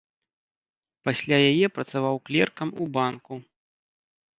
[1.09, 3.33] Пасля яе працаваў клеркам у банку.